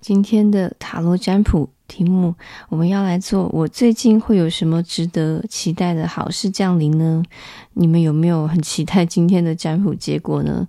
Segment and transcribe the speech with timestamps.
[0.00, 2.34] 今天的塔罗占卜题目，
[2.68, 3.48] 我们要来做。
[3.52, 7.22] 我最近会有什么值得期待的好事降临呢？
[7.74, 10.66] 你们有没有很期待今天的占卜结果呢？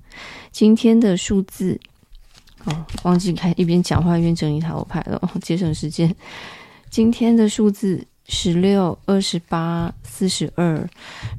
[0.51, 1.79] 今天的数字
[2.65, 6.13] 哦，忘记开，一边讲话一边整理塔罗牌了，节省时间。
[6.89, 10.89] 今天的数字十六、二十八、四十二。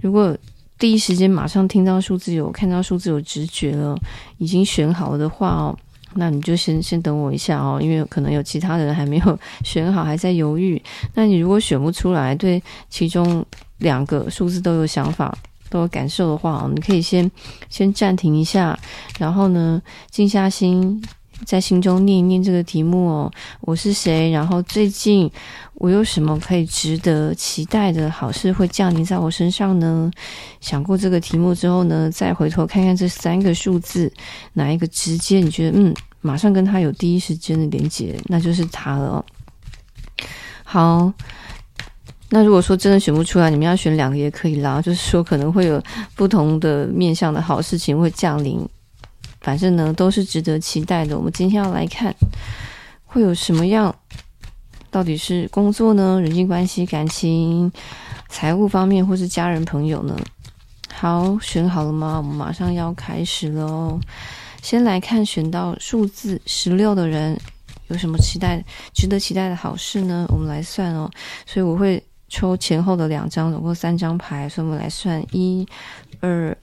[0.01, 0.37] 如果
[0.79, 3.99] 第一时间马上听到数字有看到数字有直觉了，
[4.39, 5.77] 已经选好了的话哦。
[6.15, 10.81] 那你就先先等我一下哦，因为可能有其他人还没有选好，还在犹豫。
[11.15, 13.45] 那你如果选不出来，对其中
[13.79, 15.37] 两个数字都有想法、
[15.69, 17.31] 都有感受的话，你可以先
[17.69, 18.79] 先暂停一下，
[19.19, 21.03] 然后呢，静下心，
[21.45, 23.33] 在心中念一念这个题目哦。
[23.61, 24.31] 我是谁？
[24.31, 25.31] 然后最近
[25.75, 30.11] 我有什么可以值得期待的好事会降临在我身上呢？
[30.61, 34.13] 想过这个题目之后呢，再回头看看这三个数字，
[34.53, 39.25] 哪一个直接你觉得嗯，马上跟他有第一时间的连接，那就是他了。
[40.65, 41.13] 好，
[42.29, 45.83] 那如果说真的选不出来，你们要选两个也可以啦，就是说可能会有
[46.15, 48.69] 不同的面向的好事情会降临。
[49.41, 51.17] 反正呢，都是值得期待的。
[51.17, 52.15] 我们今天要来看，
[53.07, 53.95] 会有什么样？
[54.91, 57.71] 到底是工作呢、人际关系、感情、
[58.29, 60.17] 财务方面，或是家人朋友呢？
[60.93, 62.17] 好，选好了吗？
[62.17, 64.01] 我们马上要开始喽。
[64.61, 67.41] 先来看选到数字十六的人
[67.87, 70.27] 有什么期待、值得期待的好事呢？
[70.29, 71.09] 我们来算哦。
[71.47, 75.67] 所以我会抽前后的两张，总共三张牌，所以我们来算：一、
[76.21, 76.55] 二、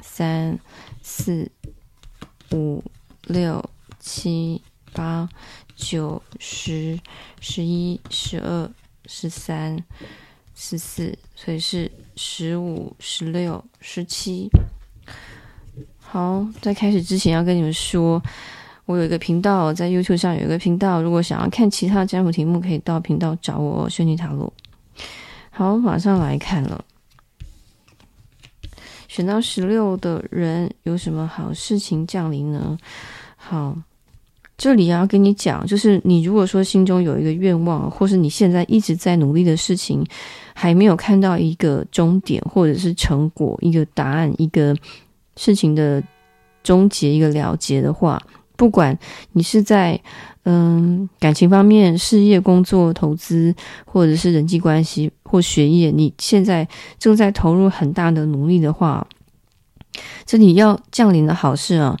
[0.00, 0.58] 三、
[1.02, 1.48] 四。
[3.30, 3.64] 六
[3.98, 4.60] 七
[4.92, 5.28] 八
[5.76, 6.98] 九十
[7.40, 8.70] 十一十二
[9.06, 9.82] 十三
[10.54, 14.48] 十四，所以是十五十六十七。
[15.98, 18.20] 好，在开始之前要跟你们说，
[18.84, 24.52] 我有一个频道在 YouTube 上有一个频道，如果想要看其他占卜题目，可以到频道找我轩尼塔罗。
[25.50, 26.84] 好，马上来看了。
[29.08, 32.78] 选到十六的人有什么好事情降临呢？
[33.42, 33.74] 好，
[34.58, 40.04] 这里要跟你讲，就是你如果说心中有一个愿望，或是你现在一直在努力的事情，
[40.54, 44.76] 还没有看到一个终点，或者是成果、一个答案、一个
[45.36, 46.02] 事情的
[46.62, 48.20] 终结、一个了结的话，
[48.56, 48.96] 不管
[49.32, 49.98] 你是在
[50.44, 53.52] 嗯感情方面、事业、工作、投资，
[53.86, 56.68] 或者是人际关系或学业，你现在
[56.98, 59.06] 正在投入很大的努力的话，
[60.26, 61.96] 这里要降临的好事啊，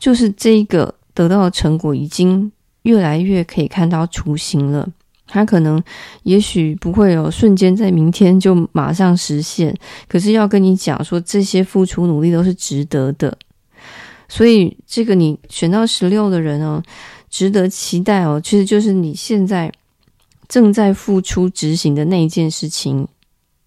[0.00, 2.50] 就是这一个得到的成果已经
[2.82, 4.88] 越来越可以看到雏形了。
[5.28, 5.80] 它可能
[6.24, 9.72] 也许不会有瞬间在明天就马上实现，
[10.08, 13.38] 可是要跟你讲说，这些付出努力都是值得的。
[14.28, 16.82] 所以这个你选到十六的人哦。
[17.32, 19.72] 值得期待哦，其实就是你现在
[20.48, 23.06] 正在付出执行的那一件事情，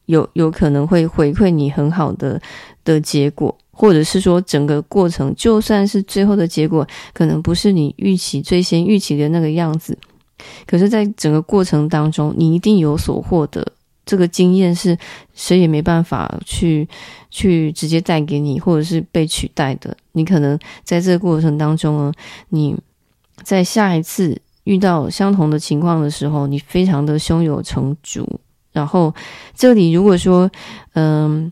[0.07, 2.41] 有有可能会回馈你很好的
[2.83, 9.97] 的结果，或者是说整个过程，就算是最后的结果可能不是你预期最先预期的那个样子，
[10.65, 13.65] 可是，在整个过程当中，你一定有所获得。
[14.05, 14.97] 这个经验是
[15.33, 16.87] 谁也没办法去
[17.31, 19.97] 去直接带给你，或者是被取代的。
[20.11, 22.13] 你可能在这个过程当中呢，
[22.49, 22.75] 你。
[23.41, 28.39] 在下一次遇到相同的情况的时候，你非常的胸有成竹。
[28.71, 29.13] 然后
[29.55, 30.49] 这里如果说，
[30.93, 31.51] 嗯，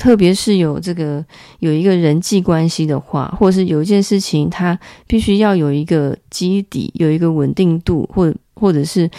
[0.00, 1.22] 特别是有这个
[1.58, 9.10] 有一个人际关系的话，或者是有一件事情，它必须要有一个基底，有一个稳定度，或或者是，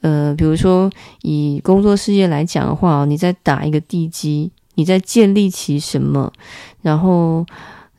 [0.00, 0.90] 呃，比如说
[1.20, 6.32] 以工作事业来讲的话，你在打一个地基，你在建立起什么，
[6.80, 7.44] 然后，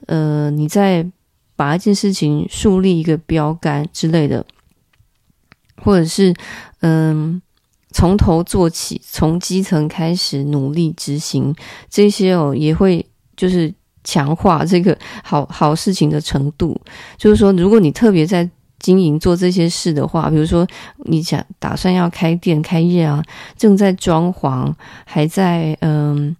[0.08, 1.06] 呃，你在。
[1.54, 4.44] 把一件事情树立一个标杆之类的，
[5.84, 6.34] 或者是
[6.80, 7.40] 嗯，
[7.92, 11.54] 从头做起，从基层开始努力执行
[11.90, 16.80] 这些哦，也会就是强化这个好好事情的程度。
[17.18, 20.66] 就是说，如果你特别在经营做这些事的话，比如说
[21.06, 23.24] 你想打算要开店开业啊，
[23.58, 24.74] 正在装潢，
[25.06, 26.36] 还在嗯。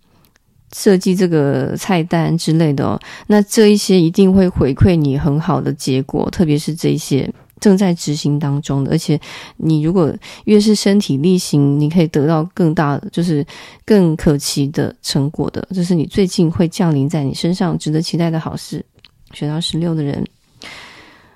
[0.74, 7.30] 设计这个菜单之类的哦，那这一些一定会回馈你很好的结果，特别是这些
[7.62, 9.18] 正在执行当中的，而且
[9.56, 10.14] 你如果
[10.44, 13.46] 越是身体力行，你可以得到更大的，就是
[13.86, 18.86] 更可期的成果的，这是你最近会降临在你身上值得期待的好事。
[19.32, 20.28] 选到十六的人，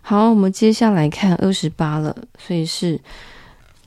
[0.02, 3.00] 好，我们接下来看二十八了，所以是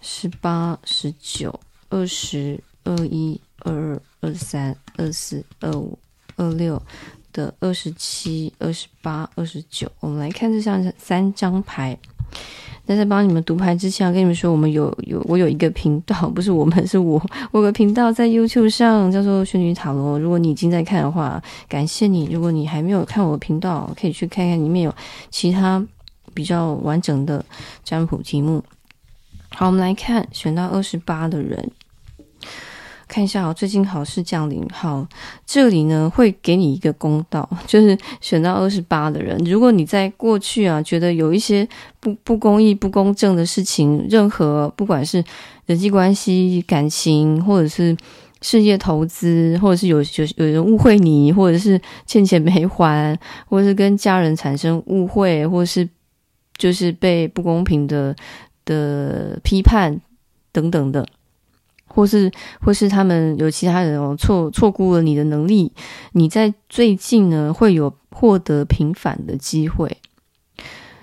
[0.01, 4.01] 十八、十九、二十、二一、二二。
[4.21, 5.97] 二三、二四、二五、
[6.35, 6.83] 二六
[7.33, 11.97] 的二十七、二十八、二十九，我们来看这张三张牌。
[12.87, 20.19] 那在帮你们读牌之前，我跟你们说，我们有有我有一个频道，不是我们是我，我有个频道在 YouTube 上叫做轩女塔罗。
[20.19, 24.95] 如果你已经在看的话，感谢你；如果你还没有看我的频道，可以去看看里面有
[25.31, 25.85] 其他
[26.33, 27.45] 比较完整的
[27.85, 28.65] 占卜题目。
[29.51, 31.71] 好，我们来看选到二十八的人。
[33.09, 34.65] 看一下哦，最近好事降临。
[34.71, 35.05] 好，
[35.47, 41.67] 这里呢会给你一个公道， 就是选到二十八的人，如果你在过去啊觉得有一些
[41.99, 45.25] 不不公义、不公正的事情，任何不管是
[45.65, 47.97] 人际关系、感情，或者是
[48.43, 55.89] 事业投资，或者是有有有人误会你，或者是欠钱没还，或者是跟家人产生误会，或者是
[56.59, 58.15] 就是被不公平的
[58.67, 59.99] 的批判
[60.53, 61.07] 等等的。
[61.99, 62.31] 或是
[62.61, 65.73] 或是他们有其他人哦错错估了你的能力，
[66.13, 69.97] 你在最近呢会有获得平反的机会，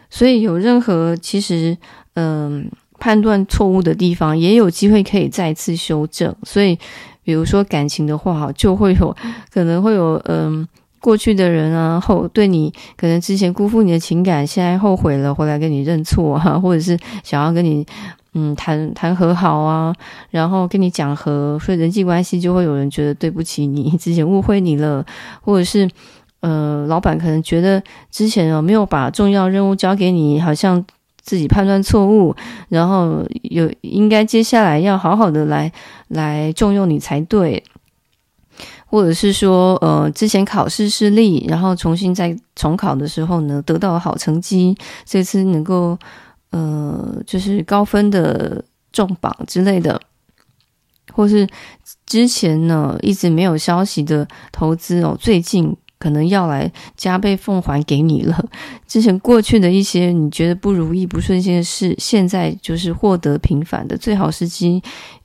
[0.09, 1.77] 所以有任何其实
[2.13, 6.33] 嗯判断错误的地方，也有机会可以再次修正。
[6.43, 6.79] 所以
[7.23, 9.13] 比如说感情的话，就会有
[9.51, 10.65] 可能会有嗯
[11.01, 17.85] 过去的人啊后对你可能之前辜负你的情感，现在后悔了回来跟你认错哈，或者是想要跟你。
[18.37, 19.95] 嗯，谈谈和好啊，
[20.29, 25.05] 然后跟你讲和，所以人际关系就会有人觉得对不起你，之前误会你了，
[25.41, 25.89] 或者是
[26.41, 30.85] 呃，老板可能觉得之前哦没有把重要任务交给你，好像
[31.21, 32.35] 自己判断错误，
[32.67, 35.71] 然后有应该接下来要好好的来
[36.09, 37.63] 来重用你才对，
[38.85, 45.97] 或者是说呃之前考试失利，然后重新再重考的时候呢得到好成绩，这次能够。
[46.55, 48.63] 呃，就是高分的
[48.93, 49.99] 重磅之类的，
[51.13, 51.45] 或是
[52.05, 58.49] 之前呢一直没有消息的投资哦，最近可能要来加倍奉还给你了。
[58.87, 64.81] 之前过去的一些你觉得不如意、不顺心的事，现在就是获得平反的最好时机，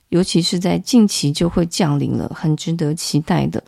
[0.09, 3.63] 尤其是在近期就会降临了，很值得期待的。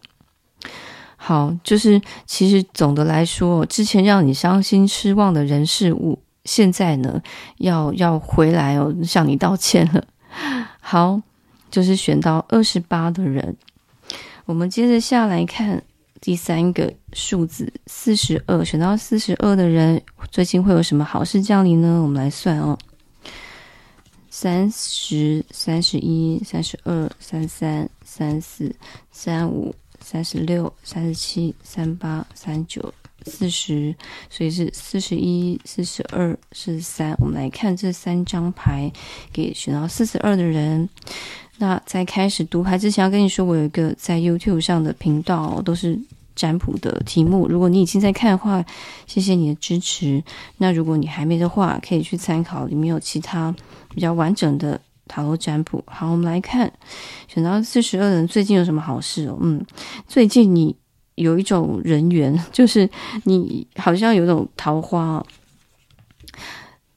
[1.16, 6.20] 好，就是其实总的来说，之前让你伤心失望的人事物。
[6.46, 7.22] 现在呢，
[7.58, 10.06] 要要回来哦，向你道歉了。
[10.82, 11.22] 好，
[11.72, 13.56] 就是选到二十八的人，
[14.46, 15.82] 我们接着下来看
[16.20, 20.02] 第三个数字四十二，选到四十二的人，
[20.32, 22.02] 最近会有什么好事降临呢？
[22.02, 22.78] 我们来算哦，
[24.30, 28.76] 三十、三十一、三十二、三三、三四、
[29.12, 32.94] 三五、三十六、三十七、三八、三九。
[33.26, 33.96] 四十，
[34.30, 37.16] 所以是四十一、四十二、四十三。
[37.20, 38.92] 我们来看这三张牌，
[39.32, 40.88] 给选到四十二的人。
[41.58, 45.98] 那在开始读牌之前，要跟你说，我有一个在 YouTube 上的频道，都是
[46.36, 47.48] 占卜的题目。
[47.48, 48.66] 如果你已经在看的话，
[49.06, 50.22] 谢谢你的支持。
[50.58, 53.56] 那如果你还没的话，可以去参考，里面有其他
[53.94, 55.82] 比较完整的塔罗占卜。
[55.86, 56.74] 好，我们来看
[57.28, 59.38] 选到四十二的人最近有什么好事哦？
[59.42, 59.64] 嗯，
[60.08, 60.76] 最近你。
[61.16, 62.90] 有一种人缘， 就是
[63.24, 65.24] 你好像有种桃花，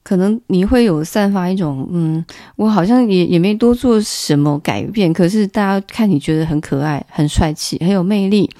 [0.02, 2.24] 可能你会有散发一种，嗯，
[2.56, 8.50] 我好像也也没多做什么改变，可是大家看你觉得很可爱、很帅气、很有魅力。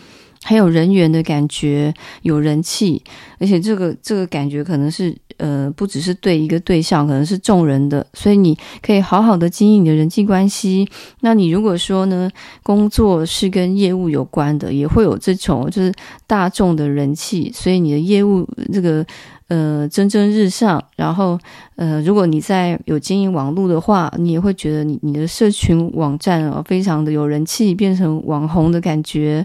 [0.47, 3.03] 还有人缘的感觉，有人气，
[3.41, 10.89] 而且这个这个感觉可能是呃，不只是对一个对象，可能是众人的，所以你可以好好的经营你的人际关系。
[11.23, 12.31] 那你如果说呢，
[12.63, 15.93] 工作是跟业务有关的，也会有这种就是
[16.29, 19.05] 大众的人气，所以你的业务这个
[19.49, 20.81] 呃蒸蒸日上。
[20.95, 21.37] 然后
[21.75, 29.45] 呃，如果你在有经营网络的话，你也会觉得你你的社群网站啊，非常的有人气，变成网红的感觉。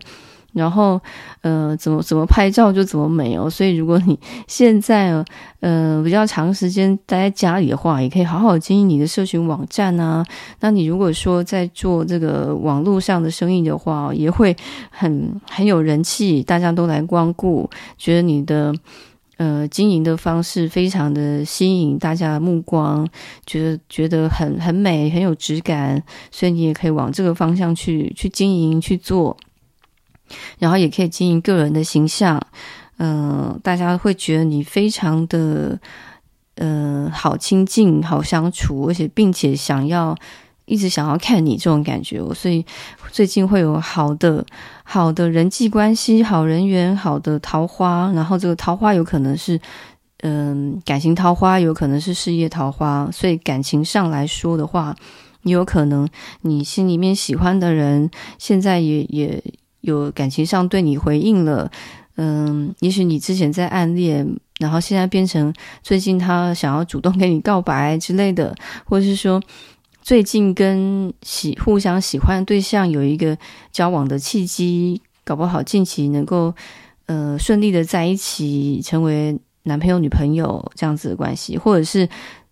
[0.53, 1.00] 然后，
[1.41, 3.50] 呃，怎么怎么拍照就怎么美哦。
[3.50, 5.24] 所以，如果你现在
[5.62, 10.25] 呃比较长时间待在家里的话，也可以好好经营你的社群网站啊。
[10.60, 14.55] 那你如果说在做这个网络上的生意的话，也会
[14.89, 18.74] 很很有人气，大家都来光顾，觉得你的
[19.38, 23.08] 呃经营的方式非常的吸引大家的目光，
[23.46, 29.38] 觉得觉得很很美，很有质感，所以你也可以往这个方向去去经营去做。
[30.59, 32.41] 然后也可以经营个人的形象，
[32.97, 35.79] 嗯、大家会觉得你非常的，
[36.55, 40.15] 呃，好亲近、好相处，而且并且想要
[40.65, 42.63] 一直想要看你这种感觉，所以
[43.11, 44.45] 最近会有好的、
[44.83, 49.59] 好的人际关系、好人缘、好的桃花，然后这个桃花有可能是，
[50.19, 54.95] 嗯、感情桃花，有可能是事业桃花，所以感情上来说的话，
[55.41, 56.07] 你有可能
[56.41, 59.43] 你心里面喜欢的人，现在也也。
[59.81, 61.69] 有感情上对你回应了，
[62.15, 64.27] 嗯，也许你之前在暗恋，
[64.59, 69.41] 然后现在变成最近他想要主动跟你告白之类的，或者是说
[70.01, 73.38] 最近跟喜互相喜欢的对象有一个
[73.71, 76.53] 交往的契机，搞不好近期能够
[77.07, 82.07] 呃顺利的在一起，成为男朋友女朋友这样子的关系，或者是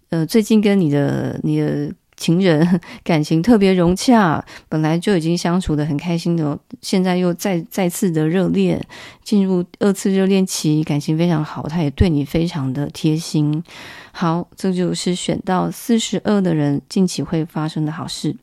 [0.10, 1.94] 呃最近跟你的你的。
[2.20, 8.80] 情人感情特别融洽，本来就已经相处得很开心的，现在又再再次的热恋，
[9.24, 13.64] 进入二次热恋期，感情非常好，他也对你非常的贴心。
[14.12, 18.36] 好，这就是选到四十二的人近期会发生的好事。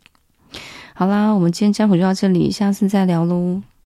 [0.94, 3.60] 好啦，我们今天占卜就到这里，下次再聊喽。